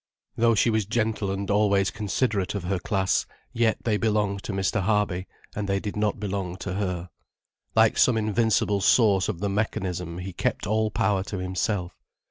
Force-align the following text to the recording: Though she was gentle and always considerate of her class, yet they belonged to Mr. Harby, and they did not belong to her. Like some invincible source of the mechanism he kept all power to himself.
Though 0.35 0.55
she 0.55 0.71
was 0.71 0.87
gentle 0.87 1.29
and 1.29 1.51
always 1.51 1.91
considerate 1.91 2.55
of 2.55 2.63
her 2.63 2.79
class, 2.79 3.27
yet 3.53 3.77
they 3.83 3.97
belonged 3.97 4.41
to 4.45 4.51
Mr. 4.51 4.81
Harby, 4.81 5.27
and 5.55 5.69
they 5.69 5.79
did 5.79 5.95
not 5.95 6.19
belong 6.19 6.55
to 6.57 6.73
her. 6.73 7.11
Like 7.75 7.99
some 7.99 8.17
invincible 8.17 8.81
source 8.81 9.29
of 9.29 9.41
the 9.41 9.49
mechanism 9.49 10.17
he 10.17 10.33
kept 10.33 10.65
all 10.65 10.89
power 10.89 11.21
to 11.25 11.37
himself. 11.37 11.91